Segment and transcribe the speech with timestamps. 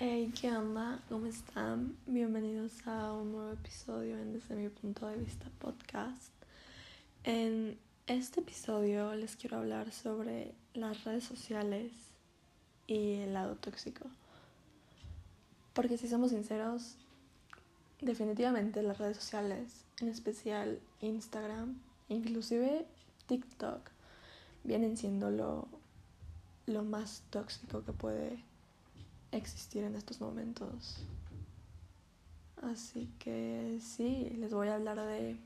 [0.00, 1.00] Hey, ¿qué onda?
[1.08, 1.96] ¿Cómo están?
[2.06, 6.30] Bienvenidos a un nuevo episodio en Desde mi punto de vista podcast.
[7.24, 7.76] En
[8.06, 11.90] este episodio les quiero hablar sobre las redes sociales
[12.86, 14.06] y el lado tóxico.
[15.72, 16.94] Porque si somos sinceros,
[18.00, 21.76] definitivamente las redes sociales, en especial Instagram,
[22.08, 22.86] inclusive
[23.26, 23.80] TikTok,
[24.62, 25.66] vienen siendo lo,
[26.66, 28.47] lo más tóxico que puede
[29.32, 30.98] existir en estos momentos.
[32.62, 35.36] Así que sí, les voy a hablar de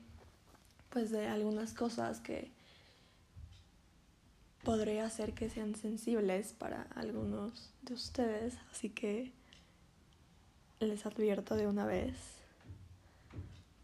[0.89, 2.51] pues de algunas cosas que
[4.63, 9.31] podría hacer que sean sensibles para algunos de ustedes, así que
[10.79, 12.15] les advierto de una vez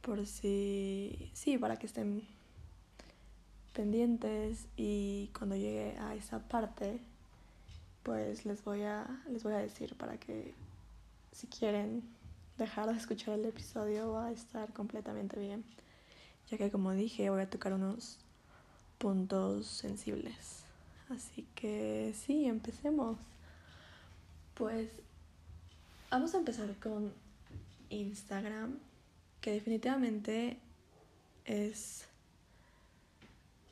[0.01, 2.23] por si sí, para que estén
[3.73, 6.99] pendientes y cuando llegue a esa parte
[8.03, 10.53] pues les voy a les voy a decir para que
[11.31, 12.03] si quieren
[12.57, 15.63] dejar de escuchar el episodio va a estar completamente bien,
[16.49, 18.19] ya que como dije voy a tocar unos
[18.97, 20.63] puntos sensibles.
[21.09, 23.17] Así que sí, empecemos.
[24.53, 24.89] Pues
[26.11, 27.11] vamos a empezar con
[27.89, 28.77] Instagram,
[29.41, 30.59] que definitivamente
[31.45, 32.05] es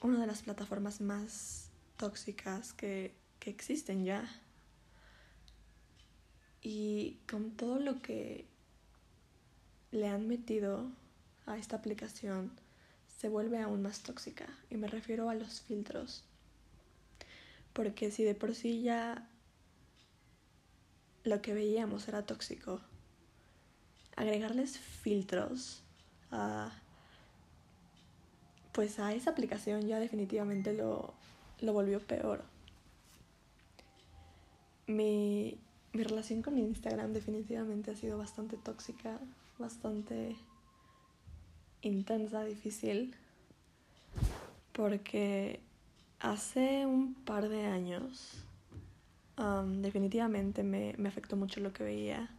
[0.02, 3.14] una de las plataformas más tóxicas que
[3.50, 4.30] existen ya.
[6.62, 8.46] Y con todo lo que
[9.92, 10.92] le han metido
[11.46, 12.52] a esta aplicación,
[13.18, 14.48] se vuelve aún más tóxica.
[14.70, 16.24] Y me refiero a los filtros.
[17.74, 19.30] Porque si de por sí ya
[21.24, 22.82] lo que veíamos era tóxico,
[24.16, 25.84] agregarles filtros
[26.32, 26.72] a
[28.74, 31.14] pues a esa aplicación ya definitivamente lo,
[31.62, 32.44] lo volvió peor
[34.88, 35.58] mi,
[35.94, 39.20] mi relación con Instagram definitivamente ha sido bastante tóxica,
[39.60, 40.36] bastante
[41.82, 43.16] intensa, difícil,
[44.72, 45.60] porque
[46.20, 48.44] hace un par de años
[49.82, 52.30] definitivamente me, me afectó mucho lo que veía,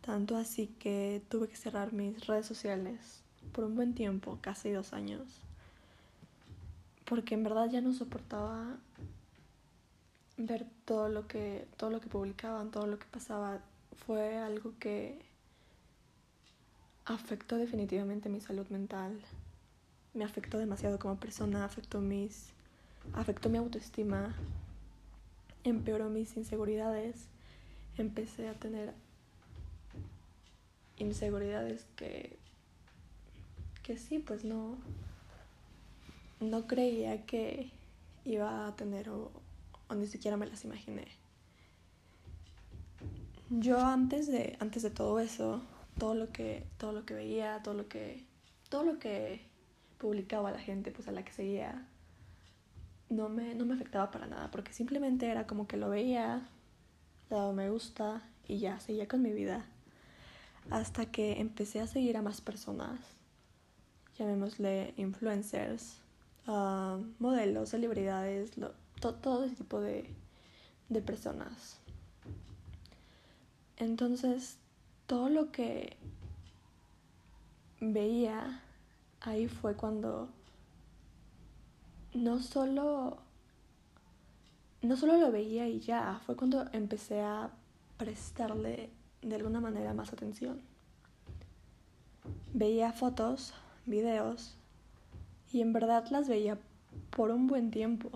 [0.00, 3.22] tanto así que tuve que cerrar mis redes sociales
[3.52, 5.42] por un buen tiempo, casi dos años,
[7.04, 8.78] porque en verdad ya no soportaba
[10.36, 13.60] ver todo lo que todo lo que publicaban, todo lo que pasaba
[14.06, 15.20] fue algo que
[17.04, 19.20] afectó definitivamente mi salud mental.
[20.14, 22.50] Me afectó demasiado como persona, afectó mis
[23.12, 24.34] afectó mi autoestima,
[25.64, 27.28] empeoró mis inseguridades.
[27.96, 28.92] Empecé a tener
[30.98, 32.38] inseguridades que
[33.82, 34.78] que sí, pues no
[36.40, 37.70] no creía que
[38.24, 39.30] iba a tener o,
[39.88, 41.06] o ni siquiera me las imaginé.
[43.50, 45.62] Yo antes de, antes de todo eso,
[45.98, 48.24] todo lo que, todo lo que veía, todo lo que,
[48.68, 49.42] todo lo que
[49.98, 51.86] publicaba la gente, pues a la que seguía,
[53.10, 56.48] no me, no me afectaba para nada, porque simplemente era como que lo veía,
[57.30, 59.66] le daba me gusta y ya, seguía con mi vida.
[60.70, 62.98] Hasta que empecé a seguir a más personas,
[64.18, 65.98] llamémosle influencers,
[66.46, 68.72] uh, modelos, celebridades, lo,
[69.12, 70.14] todo ese tipo de,
[70.88, 71.78] de personas.
[73.76, 74.56] Entonces,
[75.06, 75.96] todo lo que
[77.80, 78.62] veía
[79.20, 80.28] ahí fue cuando
[82.14, 83.18] no solo
[84.82, 87.50] no solo lo veía y ya, fue cuando empecé a
[87.96, 88.90] prestarle
[89.22, 90.60] de alguna manera más atención.
[92.52, 93.54] Veía fotos,
[93.86, 94.56] videos
[95.50, 96.58] y en verdad las veía
[97.10, 98.10] por un buen tiempo.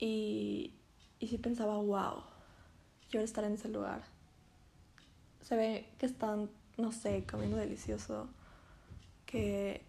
[0.00, 0.72] Y,
[1.20, 2.22] y sí pensaba, wow,
[3.10, 4.02] quiero estar en ese lugar.
[5.42, 8.28] Se ve que están, no sé, comiendo delicioso,
[9.26, 9.82] que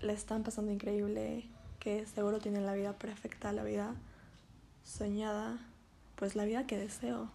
[0.00, 1.44] le están pasando increíble,
[1.80, 3.94] que seguro tienen la vida perfecta, la vida
[4.84, 5.58] soñada,
[6.16, 7.28] pues la vida que deseo.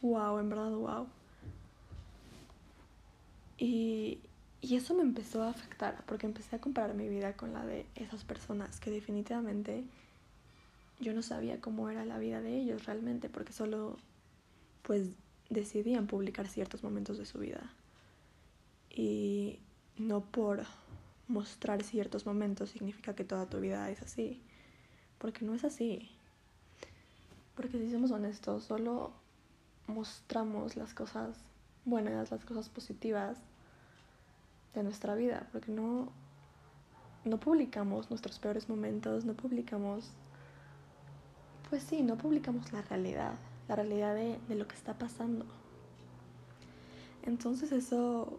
[0.00, 1.06] Wow, en verdad, wow.
[3.58, 4.20] Y,
[4.60, 7.86] y eso me empezó a afectar, porque empecé a comparar mi vida con la de
[7.94, 9.84] esas personas que definitivamente
[10.98, 13.98] yo no sabía cómo era la vida de ellos realmente, porque solo
[14.82, 15.10] pues
[15.50, 17.72] decidían publicar ciertos momentos de su vida.
[18.90, 19.58] Y
[19.96, 20.64] no por
[21.28, 24.40] mostrar ciertos momentos significa que toda tu vida es así,
[25.18, 26.10] porque no es así.
[27.54, 29.12] Porque si somos honestos, solo
[29.86, 31.36] mostramos las cosas
[31.84, 33.38] buenas, las cosas positivas
[34.74, 36.12] de nuestra vida, porque no
[37.26, 40.10] no publicamos nuestros peores momentos, no publicamos
[41.68, 43.34] pues sí, no publicamos la realidad.
[43.68, 45.44] la realidad de, de lo que está pasando.
[47.22, 48.38] Entonces eso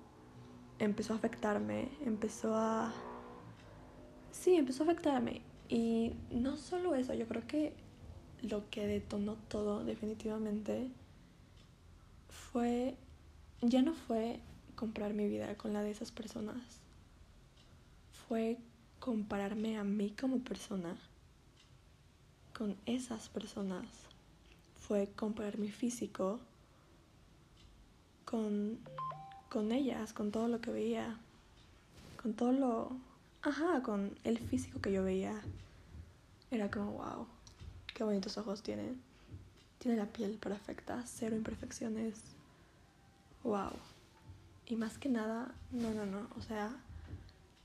[0.80, 2.94] empezó a afectarme, empezó a...
[4.32, 5.42] Sí, empezó a afectarme.
[5.70, 7.74] Y no solo eso, yo creo que
[8.42, 10.90] lo que detonó todo definitivamente
[12.30, 12.96] fue,
[13.62, 14.40] ya no fue
[14.76, 16.82] comprar mi vida con la de esas personas,
[18.28, 18.58] fue
[19.00, 20.98] compararme a mí como persona
[22.58, 23.86] con esas personas,
[24.80, 26.40] fue comparar mi físico
[28.26, 28.80] con,
[29.50, 31.18] con ellas, con todo lo que veía,
[32.22, 32.92] con todo lo,
[33.44, 35.40] ajá, con el físico que yo veía.
[36.50, 37.28] Era como, wow,
[37.94, 38.96] qué bonitos ojos tiene.
[39.78, 42.16] Tiene la piel perfecta, cero imperfecciones.
[43.44, 43.74] Wow.
[44.66, 46.28] Y más que nada, no, no, no.
[46.38, 46.76] O sea,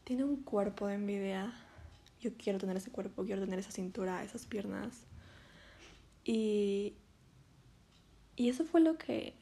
[0.04, 1.54] tiene un cuerpo de envidia.
[2.22, 5.04] Yo quiero tener ese cuerpo, quiero tener esa cintura, esas piernas.
[6.24, 6.94] Y,
[8.36, 9.34] y eso fue lo que,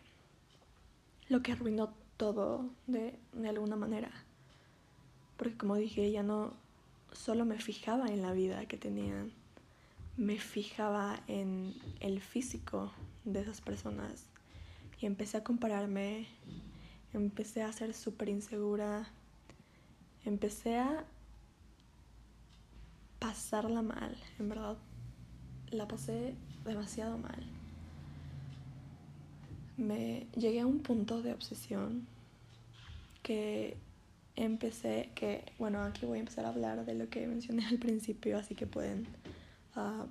[1.28, 4.10] lo que arruinó todo de, de alguna manera.
[5.36, 6.54] Porque como dije, ya no
[7.12, 9.32] solo me fijaba en la vida que tenían,
[10.16, 12.92] me fijaba en el físico
[13.24, 14.26] de esas personas
[15.00, 16.26] y empecé a compararme,
[17.12, 19.08] empecé a ser súper insegura,
[20.24, 21.04] empecé a
[23.20, 24.76] pasarla mal, en verdad,
[25.70, 26.34] la pasé
[26.64, 27.44] demasiado mal.
[29.76, 32.06] Me llegué a un punto de obsesión
[33.22, 33.76] que
[34.36, 38.38] empecé, que bueno, aquí voy a empezar a hablar de lo que mencioné al principio,
[38.38, 39.06] así que pueden
[39.76, 40.06] uh,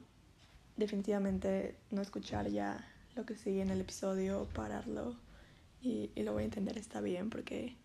[0.77, 5.15] definitivamente no escuchar ya lo que sigue en el episodio, pararlo
[5.81, 7.75] y, y lo voy a entender, está bien, porque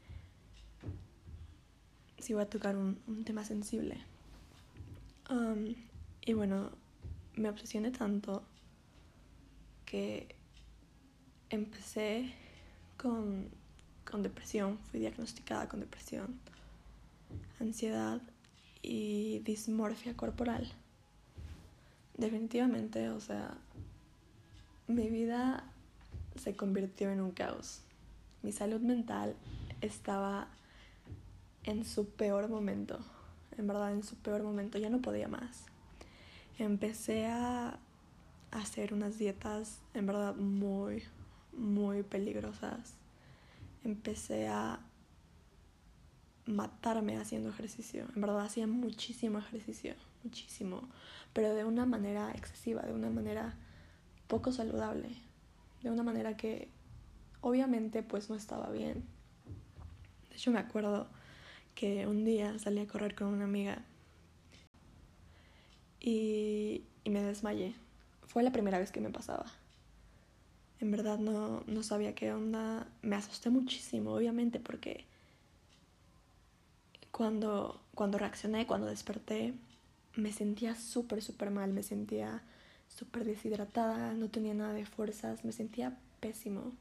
[2.19, 3.99] sí voy a tocar un tema sensible.
[6.26, 6.71] Y bueno,
[7.37, 8.43] me obsesioné tanto
[9.85, 10.35] que
[11.50, 12.32] empecé
[12.97, 13.49] con,
[14.11, 16.38] con depresión, fui diagnosticada con depresión,
[17.61, 18.21] ansiedad
[18.82, 20.71] y dismorfia corporal.
[22.17, 23.56] Definitivamente, o sea,
[24.87, 25.65] mi vida
[26.37, 27.81] se convirtió en un caos.
[28.43, 29.35] Mi salud mental
[29.81, 30.49] estaba
[31.65, 33.00] en su peor momento,
[33.59, 35.67] en verdad en su peor momento, ya no podía más.
[36.59, 37.79] Empecé a
[38.51, 41.03] hacer unas dietas en verdad muy,
[41.53, 42.95] muy peligrosas.
[43.83, 44.81] Empecé a
[46.47, 48.06] matarme haciendo ejercicio.
[48.15, 50.89] En verdad hacía muchísimo ejercicio, muchísimo,
[51.33, 53.55] pero de una manera excesiva, de una manera
[54.29, 55.11] poco saludable,
[55.83, 56.69] de una manera que
[57.41, 59.05] obviamente pues no estaba bien.
[60.31, 61.09] De hecho me acuerdo
[61.75, 63.85] que un día salí a correr con una amiga
[66.00, 67.75] y, y me desmayé.
[68.26, 69.47] Fue la primera vez que me pasaba.
[70.81, 72.87] En verdad no, no sabía qué onda.
[73.03, 75.05] Me asusté muchísimo, obviamente, porque
[77.11, 79.55] cuando, cuando reaccioné, cuando desperté,
[80.17, 82.43] me sentía súper, súper mal, me sentía
[82.88, 86.73] súper deshidratada, no tenía nada de fuerzas, me sentía pésimo.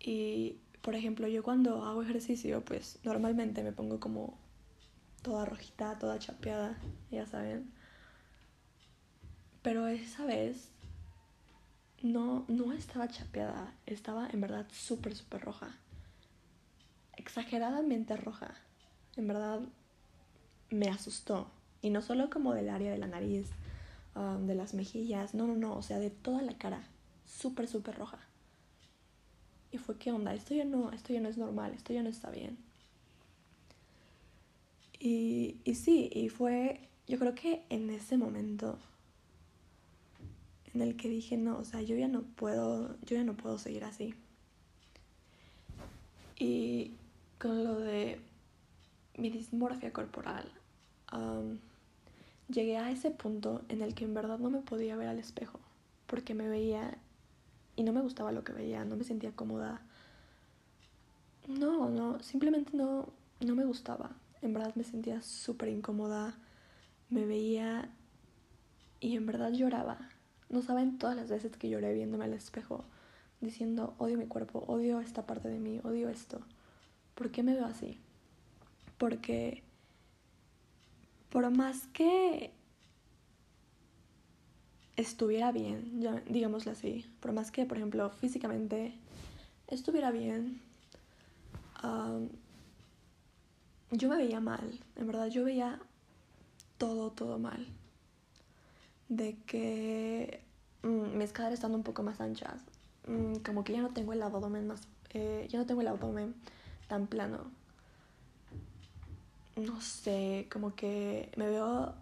[0.00, 4.38] Y, por ejemplo, yo cuando hago ejercicio, pues normalmente me pongo como
[5.22, 6.78] toda rojita, toda chapeada,
[7.10, 7.72] ya saben.
[9.62, 10.68] Pero esa vez
[12.02, 15.74] no, no estaba chapeada, estaba en verdad súper, súper roja
[17.16, 18.54] exageradamente roja.
[19.16, 19.60] En verdad
[20.70, 21.48] me asustó.
[21.82, 23.50] Y no solo como del área de la nariz,
[24.14, 26.82] um, de las mejillas, no, no, no, o sea, de toda la cara,
[27.26, 28.18] súper, súper roja.
[29.74, 30.32] Y fue, ¿qué onda?
[30.32, 32.56] Esto ya no, esto ya no es normal, esto ya no está bien.
[35.00, 36.78] Y, y sí, y fue,
[37.08, 38.78] yo creo que en ese momento
[40.72, 43.58] en el que dije, no, o sea, yo ya no puedo, yo ya no puedo
[43.58, 44.14] seguir así.
[46.38, 46.92] Y
[47.40, 48.20] con lo de
[49.18, 50.48] mi dismorfia corporal,
[52.48, 55.58] llegué a ese punto en el que en verdad no me podía ver al espejo,
[56.06, 56.96] porque me veía
[57.76, 59.82] y no me gustaba lo que veía, no me sentía cómoda.
[61.46, 63.08] No, no, simplemente no,
[63.40, 64.10] no me gustaba.
[64.42, 66.34] En verdad me sentía súper incómoda,
[67.10, 67.90] me veía
[69.00, 69.98] y en verdad lloraba.
[70.48, 72.84] No saben todas las veces que lloré viéndome al espejo,
[73.40, 76.40] diciendo, odio mi cuerpo, odio esta parte de mí, odio esto.
[77.14, 77.98] ¿Por qué me veo así?
[78.98, 79.62] Porque
[81.30, 82.52] por más que
[84.96, 88.94] estuviera bien, ya, digámoslo así, por más que, por ejemplo, físicamente
[89.68, 90.60] estuviera bien,
[93.90, 95.78] yo me veía mal, en verdad yo veía
[96.78, 97.66] todo, todo mal.
[99.08, 100.42] De que
[100.82, 102.62] mm, mis caderas están un poco más anchas.
[103.06, 106.34] Mm, como que ya no tengo el abdomen más, eh, ya no tengo el abdomen
[106.88, 107.38] tan plano.
[109.56, 111.94] No sé, como que me veo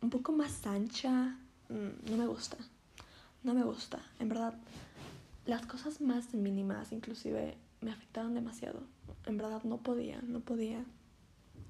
[0.00, 1.36] un poco más ancha.
[1.68, 2.56] Mm, no me gusta.
[3.42, 4.00] No me gusta.
[4.18, 4.54] En verdad,
[5.46, 8.82] las cosas más mínimas inclusive me afectaban demasiado.
[9.26, 10.84] En verdad no podía, no podía.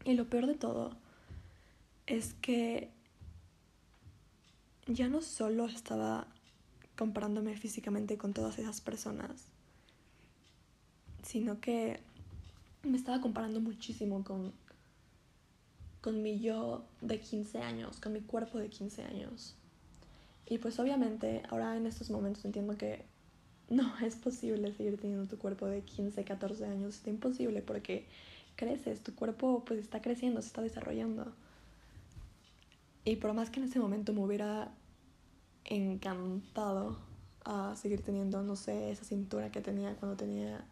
[0.05, 0.97] Y lo peor de todo
[2.07, 2.91] es que
[4.87, 6.27] ya no solo estaba
[6.97, 9.45] comparándome físicamente con todas esas personas,
[11.23, 12.01] sino que
[12.83, 14.53] me estaba comparando muchísimo con,
[16.01, 19.58] con mi yo de 15 años, con mi cuerpo de 15 años.
[20.51, 23.05] Y pues obviamente ahora en estos momentos entiendo que
[23.69, 28.07] no es posible seguir teniendo tu cuerpo de 15, 14 años, es imposible porque
[28.57, 31.33] creces, tu cuerpo pues está creciendo, se está desarrollando.
[33.05, 34.71] Y por más que en ese momento me hubiera
[35.65, 36.99] encantado
[37.45, 40.65] a seguir teniendo, no sé, esa cintura que tenía cuando tenía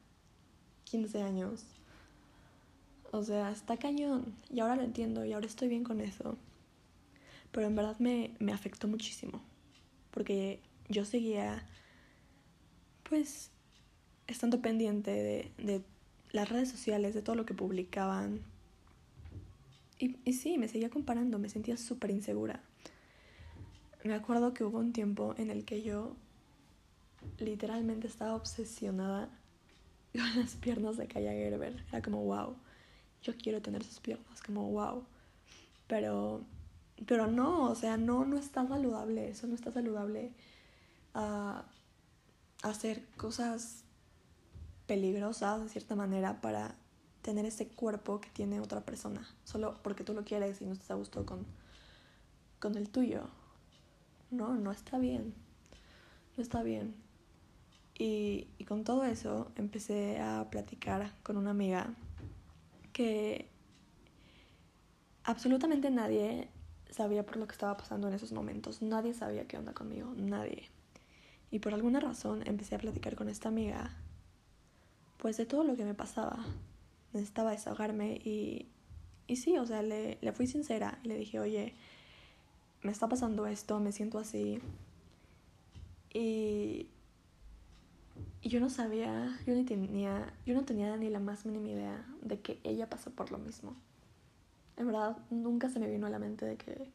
[0.84, 1.64] 15 años.
[3.12, 4.34] O sea, está cañón.
[4.50, 6.36] Y ahora lo entiendo y ahora estoy bien con eso.
[7.52, 9.40] Pero en verdad me, me afectó muchísimo.
[10.16, 11.62] Porque yo seguía,
[13.06, 13.50] pues,
[14.26, 15.82] estando pendiente de,
[16.32, 18.40] las redes sociales, de todo lo que publicaban.
[19.98, 22.62] Y, y sí, me seguía comparando, me sentía súper insegura.
[24.04, 26.16] Me acuerdo que hubo un tiempo en el que yo
[27.38, 29.28] literalmente estaba obsesionada
[30.14, 31.84] con las piernas de Kaya Gerber.
[31.90, 32.56] Era como, wow,
[33.22, 35.04] yo quiero tener sus piernas, como, wow.
[35.86, 36.42] Pero,
[37.04, 40.32] pero no, o sea, no, no está saludable, eso no está saludable.
[41.14, 41.64] a
[42.62, 43.84] hacer cosas
[44.86, 46.76] peligrosas de cierta manera para
[47.22, 50.92] tener ese cuerpo que tiene otra persona, solo porque tú lo quieres y no estás
[50.92, 51.44] a gusto con,
[52.60, 53.28] con el tuyo.
[54.30, 55.34] No, no está bien.
[56.36, 56.94] No está bien.
[57.98, 61.94] Y, y con todo eso empecé a platicar con una amiga
[62.92, 63.48] que
[65.24, 66.48] absolutamente nadie
[66.90, 68.82] sabía por lo que estaba pasando en esos momentos.
[68.82, 70.68] Nadie sabía qué onda conmigo, nadie.
[71.50, 73.96] Y por alguna razón empecé a platicar con esta amiga,
[75.18, 76.44] pues de todo lo que me pasaba.
[77.12, 78.66] Necesitaba desahogarme y,
[79.26, 81.74] y sí, o sea, le, le fui sincera y le dije, oye,
[82.82, 84.60] me está pasando esto, me siento así.
[86.12, 86.88] Y,
[88.42, 92.06] y yo no sabía, yo ni tenía, yo no tenía ni la más mínima idea
[92.22, 93.74] de que ella pasó por lo mismo.
[94.76, 96.90] En verdad, nunca se me vino a la mente de que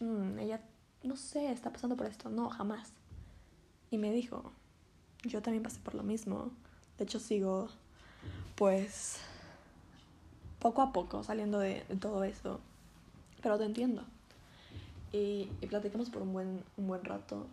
[0.00, 0.60] mm, ella,
[1.02, 2.28] no sé, está pasando por esto.
[2.28, 2.92] No, jamás.
[3.90, 4.52] Y me dijo,
[5.24, 6.50] yo también pasé por lo mismo.
[6.98, 7.68] De hecho, sigo,
[8.56, 9.20] pues,
[10.58, 12.60] poco a poco saliendo de, todo eso.
[13.42, 14.04] Pero te entiendo.
[15.12, 17.46] Y, y platicamos por un buen, un buen rato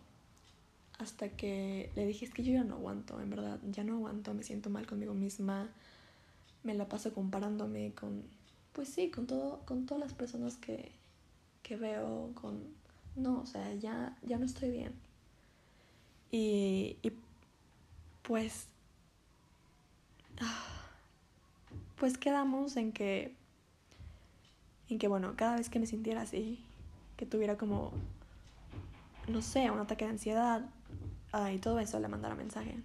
[0.98, 4.34] hasta que le dije, es que yo ya no aguanto, en verdad, ya no aguanto,
[4.34, 5.68] me siento mal conmigo misma,
[6.64, 8.24] me la paso comparándome con,
[8.78, 10.92] pues sí, con, todo, con todas las personas que,
[11.64, 12.62] que veo, con,
[13.16, 14.92] no, o sea, ya, ya no estoy bien.
[16.30, 17.10] Y, y
[18.22, 18.68] pues,
[21.96, 23.34] pues quedamos en que,
[24.88, 26.64] en que, bueno, cada vez que me sintiera así,
[27.16, 27.90] que tuviera como,
[29.26, 30.70] no sé, un ataque de ansiedad,
[31.52, 32.80] y todo eso le mandara mensaje.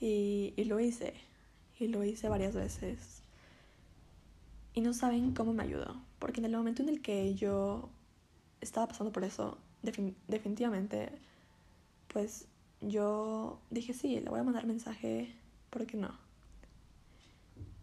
[0.00, 1.14] Y, y lo hice,
[1.78, 3.20] y lo hice varias veces.
[4.74, 7.88] Y no saben cómo me ayudó, porque en el momento en el que yo
[8.60, 11.10] estaba pasando por eso, definitivamente,
[12.08, 12.46] pues
[12.80, 15.34] yo dije, sí, le voy a mandar mensaje,
[15.70, 16.10] ¿por qué no?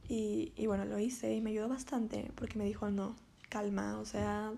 [0.07, 3.15] Y, y bueno, lo hice y me ayudó bastante, porque me dijo, no,
[3.49, 4.53] calma, o sea,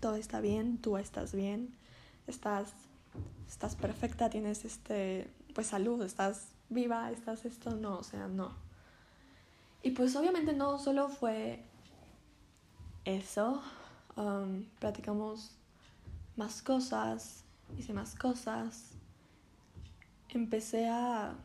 [0.00, 1.76] todo está bien, tú estás bien
[2.26, 2.72] estás,
[3.48, 8.52] estás perfecta, tienes este, pues salud, estás viva, estás esto, no, o sea, no.
[9.86, 11.62] Y pues obviamente no solo fue
[13.04, 13.62] eso,
[14.16, 15.52] um, platicamos
[16.34, 17.44] más cosas,
[17.78, 18.96] hice más cosas,
[20.28, 21.36] empecé a,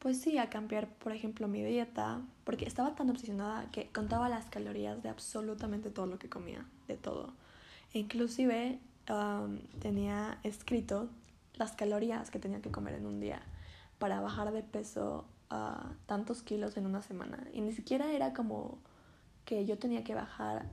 [0.00, 4.44] pues sí, a cambiar, por ejemplo, mi dieta, porque estaba tan obsesionada que contaba las
[4.50, 7.32] calorías de absolutamente todo lo que comía, de todo.
[7.94, 8.80] E inclusive
[9.80, 11.08] tenía escrito
[11.54, 13.40] las calorías que tenía que comer en un día
[13.98, 15.24] para bajar de peso
[16.06, 17.46] tantos kilos en una semana.
[17.52, 18.78] Y ni siquiera era como
[19.44, 20.66] que yo tenía que bajar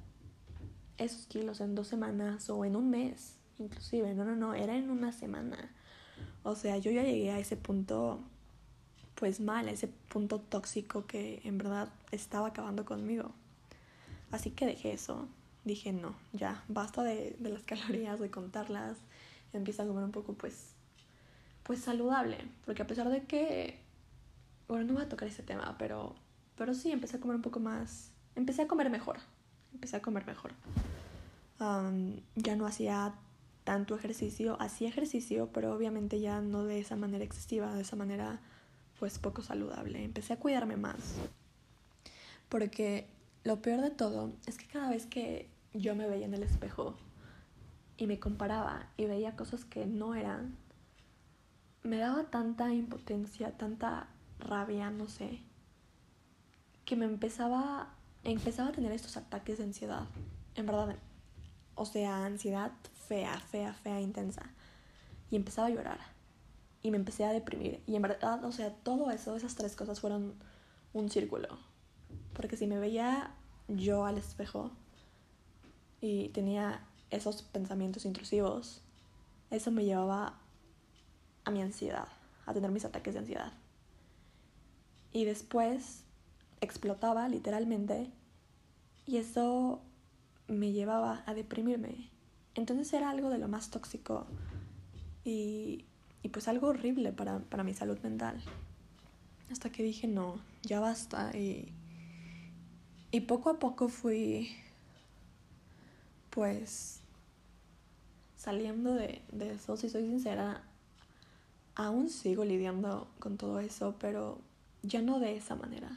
[0.98, 4.14] esos kilos en dos semanas o en un mes, inclusive.
[4.14, 5.72] No, no, no, era en una semana.
[6.44, 8.20] O sea, yo ya llegué a ese punto,
[9.16, 13.32] pues mal, a ese punto tóxico que en verdad estaba acabando conmigo.
[14.32, 15.28] Así que dejé eso.
[15.64, 18.98] dije, no, ya, basta de, de las calorías, de contarlas,
[19.54, 20.74] empieza a comer un poco, pues,
[21.64, 23.80] pues saludable, porque a pesar de que,
[24.70, 26.16] bueno, no voy a tocar ese tema, pero,
[26.56, 29.18] pero sí, empecé a comer un poco más, empecé a comer mejor,
[29.74, 30.54] empecé a comer mejor.
[32.36, 33.16] ya no hacía
[33.64, 38.40] tanto ejercicio, hacía ejercicio, pero obviamente ya no de esa manera excesiva, de esa manera
[39.00, 40.04] pues poco saludable.
[40.04, 41.16] Empecé a cuidarme más.
[42.48, 43.08] Porque
[43.44, 46.96] lo peor de todo es que cada vez que yo me veía en el espejo
[47.98, 50.56] y me comparaba y veía cosas que no eran,
[51.84, 54.08] me daba tanta impotencia, tanta
[54.40, 55.42] rabia, no sé,
[56.86, 57.94] que me empezaba,
[58.24, 60.08] empezaba a tener estos ataques de ansiedad.
[60.56, 60.96] En verdad,
[61.76, 62.72] o sea, ansiedad
[63.08, 64.44] fea, fea, fea, intensa.
[65.32, 66.00] Y empezaba a llorar.
[66.82, 67.82] Y me empecé a deprimir.
[67.86, 70.36] Y en verdad, o sea, todo eso, esas tres cosas fueron
[70.94, 71.48] un círculo.
[72.34, 73.34] Porque si me veía
[73.68, 74.72] yo al espejo
[76.02, 78.82] y tenía esos pensamientos intrusivos,
[79.52, 80.40] eso me llevaba
[81.46, 82.08] a mi ansiedad,
[82.46, 83.54] a tener mis ataques de ansiedad.
[85.12, 86.04] Y después
[86.62, 88.10] explotaba literalmente
[89.06, 89.82] y eso
[90.48, 92.10] me llevaba a deprimirme.
[92.56, 94.28] Entonces era algo de lo más tóxico
[95.24, 95.86] y,
[96.24, 98.42] y pues algo horrible para, para, mi salud mental.
[99.52, 101.36] Hasta que dije, no, ya basta.
[101.36, 101.72] Y,
[103.12, 104.52] y poco a poco fui,
[106.30, 107.00] pues,
[108.36, 110.64] saliendo de, de eso, si soy sincera,
[111.76, 114.40] aún sigo lidiando con todo eso, pero
[114.84, 115.90] ya no de esa manera.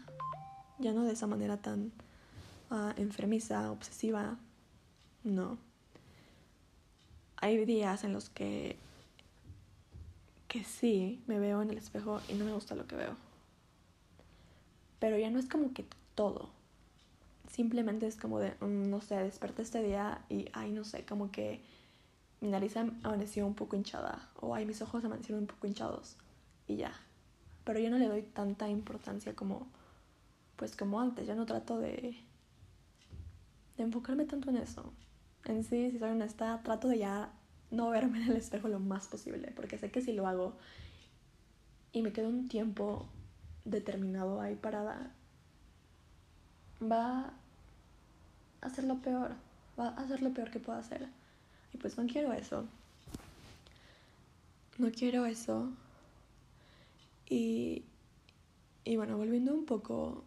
[0.79, 1.93] Ya no de esa manera tan
[2.71, 4.39] uh, enfermiza, obsesiva.
[5.25, 5.59] No
[7.43, 8.79] hay días en los que
[10.47, 13.17] que sí me veo en el espejo y no me gusta lo que veo.
[14.99, 16.51] Pero ya no es como que todo.
[17.51, 21.33] Simplemente es como de, mm, no sé, desperté este día y, ay, no sé, como
[21.33, 21.63] que
[22.43, 26.17] mi nariz amaneció un poco hinchada o, ay, mis ojos amanecieron un poco hinchados
[26.69, 26.93] y ya.
[27.65, 29.67] Pero yo no le doy tanta importancia como,
[30.57, 31.27] pues como antes.
[31.27, 32.17] Ya no trato de,
[33.79, 34.93] enfocarme tanto en eso
[35.45, 37.31] en sí, si soy honesta, trato de ya
[37.71, 40.55] no verme en el espejo lo más posible, porque sé que si lo hago
[41.93, 43.07] y me quedo un tiempo
[43.65, 45.13] determinado ahí parada,
[46.81, 47.33] va
[48.61, 49.33] a ser lo peor,
[49.79, 51.09] va a ser lo peor que puedo hacer.
[51.73, 52.67] Y pues no quiero eso.
[54.79, 55.71] No quiero eso.
[57.33, 57.85] Y,
[58.85, 60.25] y bueno, volviendo un poco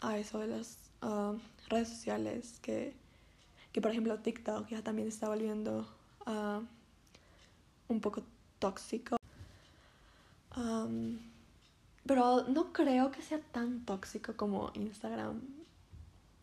[0.00, 1.34] a eso de las ah,
[1.68, 2.94] redes sociales que
[3.72, 5.88] que por ejemplo TikTok ya también está volviendo
[6.26, 6.62] uh,
[7.88, 8.22] un poco
[8.58, 9.16] tóxico.
[12.04, 15.40] Pero no creo que sea tan tóxico como Instagram.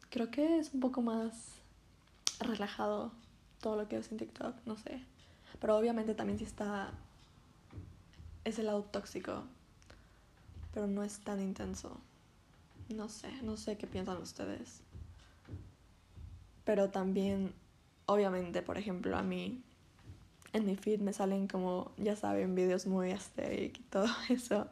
[0.09, 1.59] Creo que es un poco más
[2.39, 3.11] relajado
[3.61, 5.03] todo lo que es en TikTok, no sé.
[5.59, 6.91] Pero obviamente también sí está
[8.49, 9.43] ese lado tóxico,
[10.73, 11.97] pero no es tan intenso.
[12.89, 14.81] No sé, no sé qué piensan ustedes
[16.69, 17.51] pero también,
[18.05, 19.63] obviamente, por ejemplo, a mí
[20.53, 24.67] en mi feed me salen como, ya saben, videos muy aesthetic y todo eso.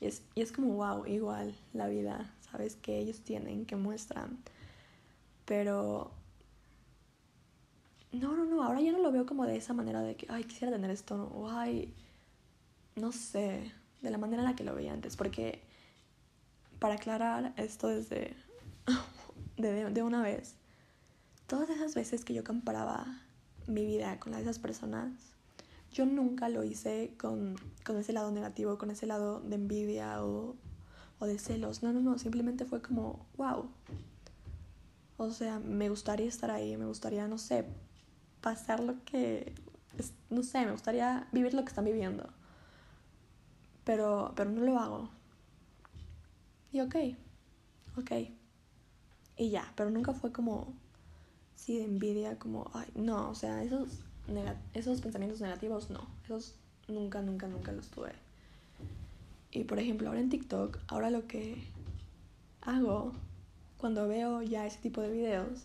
[0.00, 2.74] Y es, y es como, wow, igual la vida, ¿sabes?
[2.74, 4.38] Que ellos tienen, que muestran.
[5.44, 6.10] Pero...
[8.10, 10.42] No, no, no, ahora ya no lo veo como de esa manera de que, ay,
[10.42, 11.48] quisiera tener esto, o
[12.96, 15.16] no sé, de la manera en la que lo veía antes.
[15.16, 15.62] Porque,
[16.78, 18.34] para aclarar esto desde,
[19.56, 20.54] de, de una vez,
[21.46, 23.06] todas esas veces que yo comparaba
[23.66, 25.12] mi vida con la de esas personas,
[25.92, 30.56] yo nunca lo hice con, con ese lado negativo, con ese lado de envidia o,
[31.18, 31.82] o de celos.
[31.82, 33.70] No, no, no, simplemente fue como, wow.
[35.16, 37.64] O sea, me gustaría estar ahí, me gustaría, no sé,
[38.42, 39.54] pasar lo que,
[40.28, 42.28] no sé, me gustaría vivir lo que están viviendo.
[43.86, 45.08] Pero, pero no lo hago.
[46.72, 46.96] Y ok,
[47.96, 48.10] ok.
[49.38, 50.74] Y ya, pero nunca fue como,
[51.54, 54.00] sí de envidia, como, ay, no, o sea, esos,
[54.74, 56.56] esos pensamientos negativos, no, esos
[56.88, 58.12] nunca, nunca, nunca los tuve.
[59.52, 61.62] Y por ejemplo, ahora en TikTok, ahora lo que
[62.62, 63.12] hago
[63.78, 65.64] cuando veo ya ese tipo de videos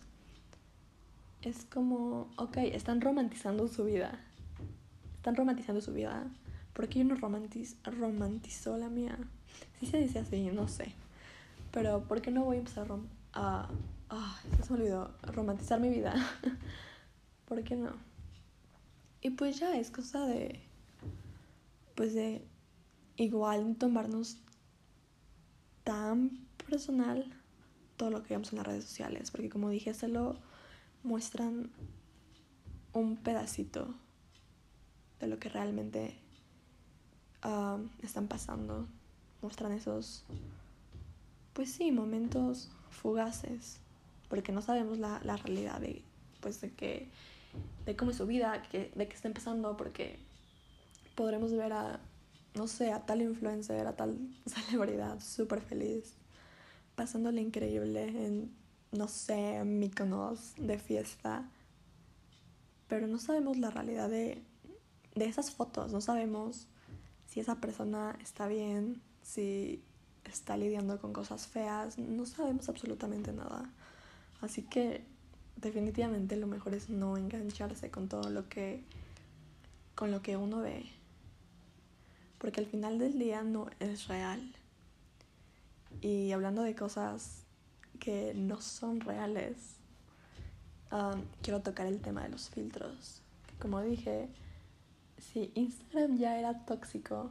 [1.42, 4.20] es como, ok, están romantizando su vida.
[5.16, 6.24] Están romantizando su vida.
[6.72, 9.18] ¿Por qué yo no romantiz romantizó la mía?
[9.80, 10.94] Si se dice así, no sé.
[11.70, 12.86] Pero ¿por qué no voy a empezar
[13.34, 13.68] a,
[14.14, 15.10] Ah, se me olvidó.
[15.22, 16.14] Romantizar mi vida.
[17.46, 17.92] ¿Por qué no?
[19.22, 20.60] Y pues ya es cosa de.
[21.94, 22.46] Pues de.
[23.16, 24.36] Igual tomarnos
[25.82, 27.24] tan personal
[27.96, 29.30] todo lo que vemos en las redes sociales.
[29.30, 30.36] Porque como dije, hacerlo
[31.02, 31.70] muestran
[32.92, 33.94] un pedacito
[35.20, 36.21] de lo que realmente
[37.42, 38.86] ah, están pasando.
[39.40, 40.24] Muestran esos,
[41.52, 43.78] pues sí, momentos fugaces,
[44.28, 46.02] porque no sabemos la, la realidad de,
[46.40, 47.08] pues de que,
[47.84, 50.18] de cómo es su vida, que, de qué está empezando, porque
[51.14, 52.00] podremos ver a,
[52.54, 56.14] no sé, a tal influencer, a tal celebridad súper feliz,
[56.94, 58.54] pasándole increíble en,
[58.92, 61.48] no sé, Mykonos de fiesta,
[62.88, 64.42] pero no sabemos la realidad de,
[65.14, 66.68] de esas fotos, no sabemos
[67.32, 69.82] si esa persona está bien, si
[70.24, 73.70] está lidiando con cosas feas, no sabemos absolutamente nada.
[74.42, 75.02] Así que
[75.56, 78.84] definitivamente lo mejor es no engancharse con todo lo que
[79.94, 80.84] con lo que uno ve.
[82.36, 84.54] Porque al final del día no es real.
[86.02, 87.44] Y hablando de cosas
[87.98, 89.56] que no son reales,
[90.90, 93.22] um, quiero tocar el tema de los filtros.
[93.58, 94.28] como dije,
[95.22, 97.30] si Instagram ya era tóxico,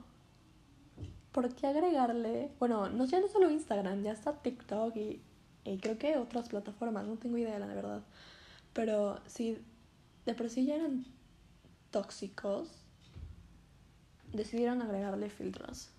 [1.31, 2.51] ¿por qué agregarle?
[2.59, 5.21] Bueno, no, ya no solo Instagram, ya está TikTok y,
[5.65, 8.01] y creo que otras plataformas, no tengo idea, la verdad.
[8.73, 9.57] Pero si
[10.25, 11.05] de por sí ya eran
[11.91, 12.69] tóxicos,
[14.31, 15.89] decidieron agregarle filtros.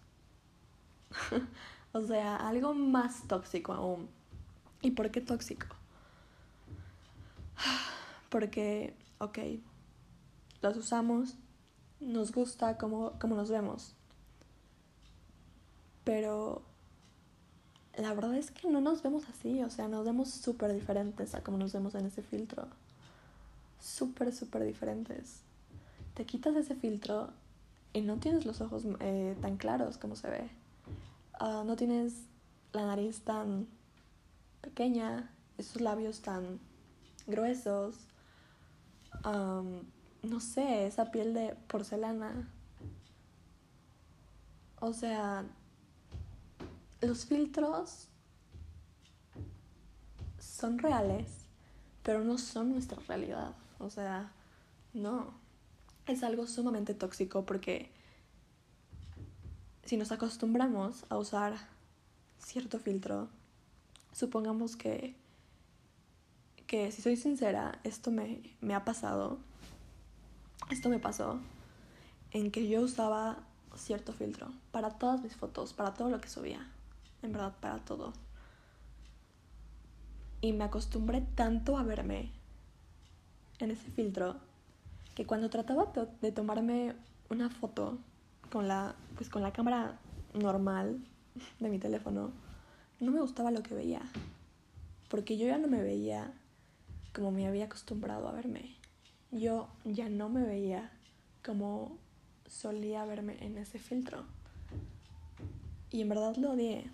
[1.93, 4.09] o sea, algo más tóxico aún.
[4.81, 5.67] ¿Y por qué tóxico?
[8.31, 9.39] Porque, ok,
[10.63, 11.37] los usamos,
[12.03, 13.95] nos gusta cómo, cómo nos vemos.
[16.05, 16.63] Pero
[17.97, 21.43] la verdad es que no nos vemos así, o sea, nos vemos súper diferentes a
[21.43, 22.67] como nos vemos en ese filtro.
[23.81, 25.41] Súper, súper diferentes.
[26.15, 27.31] Te quitas ese filtro
[27.93, 30.51] y no tienes los ojos eh, tan claros como se ve.
[31.39, 32.15] Ah, no tienes
[32.73, 33.67] la nariz tan
[34.61, 36.61] pequeña, esos labios tan
[37.27, 37.97] gruesos.
[40.23, 42.49] No sé, esa piel de porcelana.
[44.81, 45.45] O sea,
[47.01, 48.09] los filtros
[50.39, 51.29] son reales,
[52.03, 53.55] pero no son nuestra realidad.
[53.79, 54.33] O sea,
[54.95, 55.35] no.
[56.07, 57.91] Es algo sumamente tóxico porque
[59.85, 61.55] si nos acostumbramos a usar
[62.39, 63.29] cierto filtro,
[64.13, 65.15] supongamos que,
[66.67, 69.39] que si soy sincera, esto me, me ha pasado,
[70.73, 71.39] esto me pasó
[72.33, 73.39] en que yo usaba
[73.77, 76.67] cierto filtro para todas mis fotos, para todo lo que subía
[77.23, 78.13] en verdad para todo.
[80.41, 82.31] Y me acostumbré tanto a verme
[83.61, 84.37] en ese filtro
[85.15, 86.95] que cuando trataba de tomarme
[87.31, 87.99] una foto
[88.51, 89.99] con la, pues con la cámara
[90.35, 90.99] normal
[91.61, 92.33] de mi teléfono,
[92.99, 94.03] no me gustaba lo que veía.
[95.09, 96.33] Porque yo ya no me veía
[97.15, 98.82] como me había acostumbrado a verme.
[99.33, 100.91] Yo ya no me veía
[101.43, 101.97] como
[102.47, 104.25] solía verme en ese filtro.
[105.91, 106.85] Y en verdad lo odié.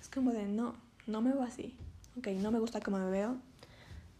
[0.00, 0.76] Es como de, no,
[1.08, 1.74] no me veo así.
[2.16, 3.36] Ok, no me gusta cómo me veo.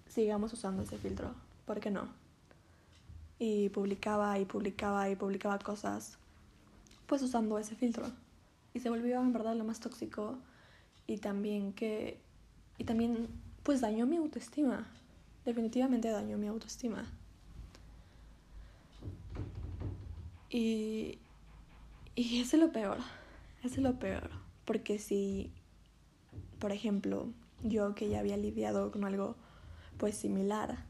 [0.09, 1.33] Sigamos usando ese filtro.
[1.65, 2.09] ¿Por qué no?
[3.39, 6.19] Y publicaba y publicaba y publicaba cosas.
[7.07, 8.11] Pues usando ese filtro.
[8.75, 10.39] Y se volvió en verdad lo más tóxico.
[11.07, 12.19] Y también que...
[12.79, 13.29] Y también
[13.63, 14.89] pues dañó mi autoestima.
[15.45, 17.11] Definitivamente dañó mi autoestima.
[20.51, 21.19] Y...
[22.15, 22.99] Y es lo peor.
[23.63, 24.31] Es lo peor,
[24.65, 25.53] porque si,
[26.59, 27.29] por ejemplo,
[27.63, 29.37] yo que ya había lidiado con algo
[29.99, 30.85] pues similar,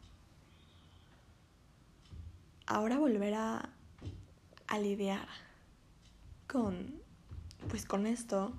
[2.67, 3.69] ahora volver a,
[4.69, 5.29] a lidiar
[6.47, 7.03] con
[7.69, 8.53] pues con esto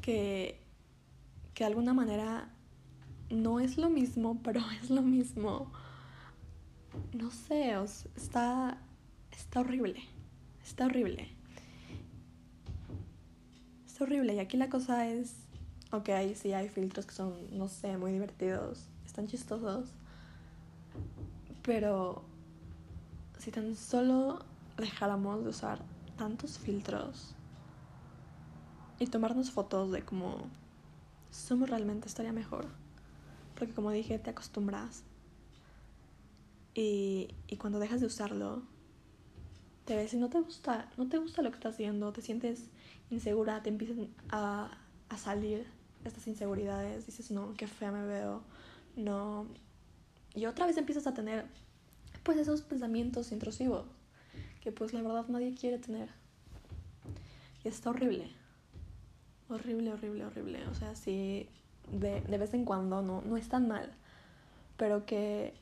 [0.00, 0.58] que,
[1.54, 2.48] que de alguna manera
[3.32, 5.72] no es lo mismo, pero es lo mismo.
[7.12, 7.74] No sé,
[8.16, 8.78] está,
[9.30, 10.02] está horrible,
[10.62, 11.42] está horrible
[14.02, 14.34] horrible.
[14.34, 15.34] Y aquí la cosa es,
[15.90, 19.90] ok, sí hay filtros que son, no sé, muy divertidos, están chistosos,
[21.62, 22.22] pero
[23.38, 24.44] si tan solo
[24.76, 25.80] dejáramos de usar
[26.16, 27.34] tantos filtros
[28.98, 30.36] y tomarnos fotos de cómo
[31.30, 32.66] somos realmente estaría mejor.
[33.62, 35.04] Porque como dije, te acostumbras.
[36.74, 38.64] Y, y cuando dejas de usarlo,
[39.84, 42.64] te ves y no te gusta, no te gusta lo que estás haciendo, te sientes
[43.12, 44.76] insegura, te empiezan a,
[45.08, 45.64] a salir
[46.04, 48.42] estas inseguridades, dices, no, qué fea me veo,
[48.96, 49.46] no.
[50.34, 51.46] Y otra vez empiezas a tener,
[52.24, 53.86] pues, esos pensamientos intrusivos,
[54.60, 56.08] que pues la verdad nadie quiere tener.
[57.62, 58.26] Y está horrible.
[59.48, 60.66] Horrible, horrible, horrible.
[60.66, 61.48] O sea, sí,
[61.92, 63.92] de, de vez en cuando no, no es tan mal.
[64.76, 65.54] pero que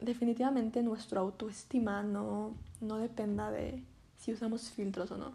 [0.00, 3.82] definitivamente nuestra autoestima no, no dependa de
[4.18, 5.32] si usamos filtros o no.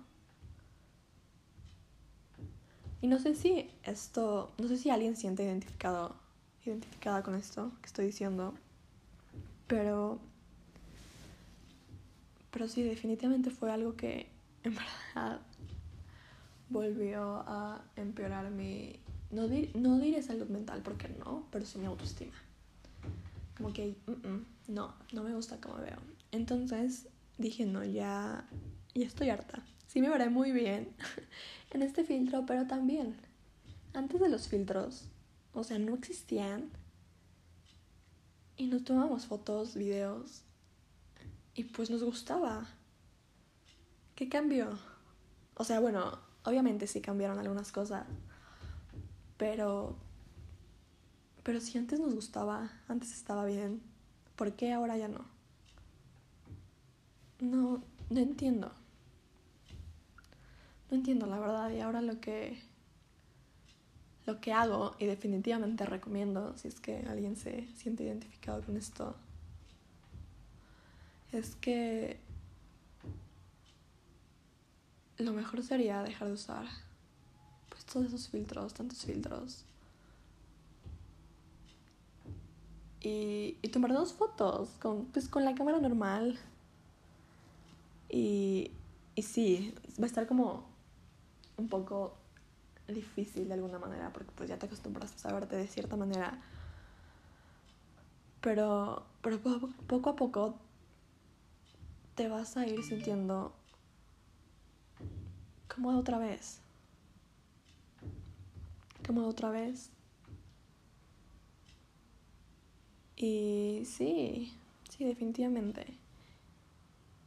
[3.02, 6.16] Y no sé si esto, no sé si alguien siente identificado,
[6.66, 8.54] identificada con esto que estoy diciendo,
[9.68, 10.20] pero,
[12.52, 14.28] pero sí, definitivamente fue algo que
[14.64, 15.42] en verdad
[16.70, 19.00] volvió a empeorar mi,
[19.32, 22.34] no, no diré salud mental porque no, pero sí mi autoestima.
[23.58, 23.96] Como que,
[24.68, 25.98] no, no me gusta como veo.
[26.32, 27.08] Entonces
[27.38, 28.48] dije, no, ya,
[28.94, 29.64] ya estoy harta.
[29.88, 30.90] Sí me veré muy bien
[31.72, 33.16] en este filtro, pero también,
[33.94, 35.06] antes de los filtros,
[35.54, 36.70] o sea, no existían.
[38.58, 40.44] Y nos tomamos fotos, videos,
[41.56, 42.68] y pues nos gustaba.
[44.16, 44.78] ¿Qué cambió?
[45.56, 48.06] O sea, bueno, obviamente sí cambiaron algunas cosas,
[49.38, 49.96] pero
[51.46, 53.80] pero si antes nos gustaba, antes estaba bien,
[54.36, 55.26] ¿por qué ahora ya no?
[57.40, 58.72] No, no entiendo.
[60.90, 62.58] No entiendo la verdad y ahora lo que
[64.26, 69.16] lo que hago y definitivamente recomiendo si es que alguien se siente identificado con esto
[71.32, 72.20] es que
[75.20, 76.66] lo mejor sería dejar de usar
[77.92, 79.66] todos esos filtros, tantos filtros
[83.06, 86.40] y, y tomar dos fotos con, pues, con la cámara normal.
[88.10, 88.72] Y,
[89.14, 90.66] y sí, va a estar como
[91.58, 92.18] un poco
[92.88, 96.42] difícil de alguna manera porque pues ya te acostumbras a verte de cierta manera.
[98.42, 99.40] Pero, pero
[99.88, 100.56] poco a poco
[102.16, 103.54] te vas a ir sintiendo
[105.74, 106.65] como otra vez.
[109.06, 109.92] Como otra vez.
[113.16, 114.54] Y sí,
[114.90, 115.86] sí, definitivamente.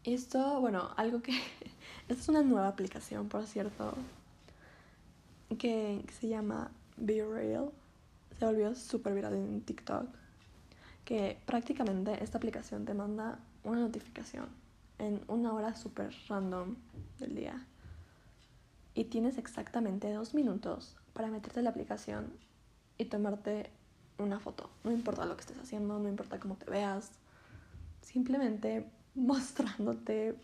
[0.04, 1.32] Esto, bueno, algo que...
[2.08, 3.94] Esta es una nueva aplicación, por cierto,
[5.58, 7.70] que, se llama Be Real.
[8.38, 10.06] Se volvió súper viral en TikTok.
[11.04, 14.46] Que prácticamente esta aplicación te manda una notificación
[14.98, 16.76] en una hora súper random
[17.18, 17.66] del día.
[18.94, 22.32] Y tienes exactamente dos minutos para meterte en la aplicación
[22.96, 23.70] y tomarte
[24.18, 24.70] una foto.
[24.84, 27.10] No importa lo que estés haciendo, no importa cómo te veas.
[28.02, 30.36] Simplemente mostrándote,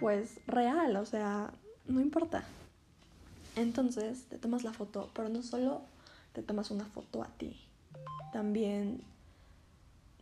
[0.00, 0.96] pues, real.
[0.96, 1.52] O sea,
[1.86, 2.42] no importa.
[3.54, 5.82] Entonces te tomas la foto, pero no solo
[6.32, 7.56] te tomas una foto a ti.
[8.32, 9.00] También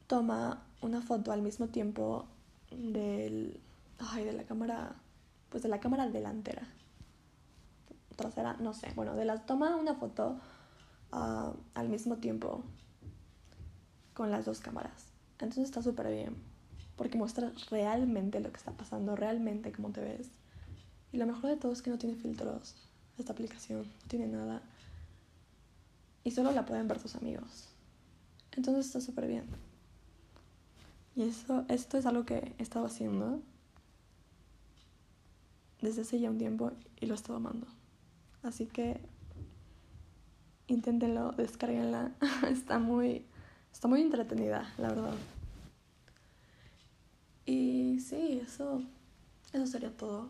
[0.06, 2.26] toma una foto al mismo tiempo
[2.70, 3.58] del.
[4.00, 4.96] Ay, de la cámara.
[5.48, 6.68] Pues de la cámara delantera.
[8.16, 8.92] Trasera, no sé.
[8.94, 9.46] Bueno, de las.
[9.46, 10.38] Toma una foto
[11.10, 12.64] al mismo tiempo
[14.12, 15.06] con las dos cámaras.
[15.32, 16.34] Entonces está súper bien,
[16.96, 20.28] porque muestra realmente lo que está pasando, realmente cómo te ves.
[21.12, 22.74] Y lo mejor de todo es que no tiene filtros
[23.18, 24.62] esta aplicación, no tiene nada.
[26.24, 27.68] Y solo la pueden ver tus amigos.
[28.52, 29.44] Entonces está súper bien.
[31.14, 33.40] Y eso, esto es algo que he estado haciendo
[35.80, 37.66] desde hace ya un tiempo y lo he estado amando.
[38.46, 39.00] Así que
[40.68, 42.12] inténtenlo, descarguenla.
[42.48, 43.24] está muy,
[43.72, 45.14] está muy entretenida, la verdad.
[47.44, 48.82] Y sí, eso,
[49.52, 50.28] eso sería todo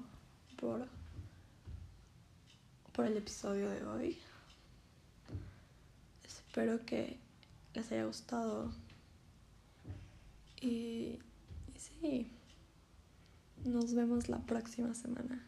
[0.58, 0.88] por,
[2.92, 4.18] por el episodio de hoy.
[6.24, 7.18] Espero que
[7.74, 8.72] les haya gustado.
[10.62, 11.18] Y
[11.76, 12.30] sí,
[13.66, 15.46] nos vemos la próxima semana.